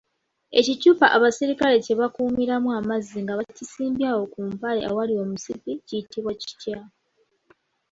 Ekicupa 0.59 1.05
abasirikale 1.17 1.77
kye 1.85 1.93
bakuumiramu 2.01 2.69
amazzi 2.79 3.17
nga 3.23 3.33
bakisibye 3.39 4.05
awo 4.13 4.23
ku 4.33 4.39
mpale 4.53 4.81
awali 4.89 5.13
omusipi 5.23 5.71
kiyitibwa 5.85 6.31
kitya? 6.41 6.79